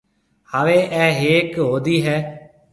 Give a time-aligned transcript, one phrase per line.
[0.51, 2.17] هاوَي اَي هيڪ هودَي هيَ۔